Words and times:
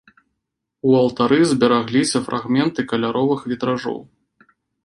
У 0.91 0.95
алтары 1.01 1.37
зберагліся 1.51 2.23
фрагменты 2.31 2.89
каляровых 2.93 3.39
вітражоў. 3.53 3.99